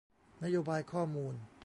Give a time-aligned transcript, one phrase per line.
[0.43, 1.33] นโยบายข้อมูล